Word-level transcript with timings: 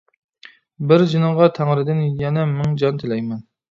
بىر 0.91 1.03
جېنىڭغا 1.11 1.49
تەڭرىدىن، 1.59 2.03
يەنە 2.25 2.47
مىڭ 2.55 2.75
جان 2.85 2.99
تىلەيمەن. 3.05 3.45